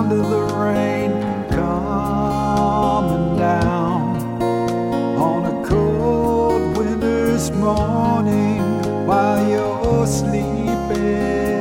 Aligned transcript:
sound 0.00 0.12
of 0.12 0.30
the 0.30 0.44
rain 0.56 1.10
coming 1.50 3.36
down 3.36 4.16
on 5.18 5.44
a 5.44 5.66
cold 5.66 6.76
winter's 6.78 7.50
morning 7.50 8.62
while 9.06 9.46
you're 9.46 10.06
sleeping. 10.06 11.59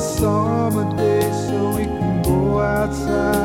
summer 0.00 0.96
day 0.96 1.20
so 1.32 1.76
we 1.76 1.84
can 1.84 2.22
go 2.22 2.60
outside. 2.60 3.37